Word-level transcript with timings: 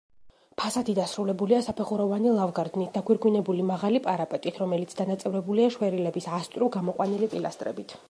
ფასადი 0.61 0.95
დასრულებულია 0.99 1.59
საფეხუროვანი 1.65 2.31
ლავგარდნით 2.39 2.91
დაგვირგვინებული, 2.97 3.67
მაღალი 3.75 4.03
პარაპეტით, 4.09 4.61
რომელიც 4.65 4.99
დანაწევრებულია 5.03 5.73
შვერილების 5.77 6.33
ასწვრივ 6.43 6.77
გამოყვანილი 6.81 7.35
პილასტრებით. 7.37 7.99